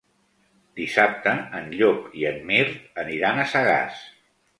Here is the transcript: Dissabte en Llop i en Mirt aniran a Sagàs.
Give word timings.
Dissabte 0.77 1.33
en 1.59 1.67
Llop 1.73 2.07
i 2.21 2.25
en 2.29 2.39
Mirt 2.47 2.99
aniran 3.05 3.43
a 3.43 3.47
Sagàs. 3.53 4.01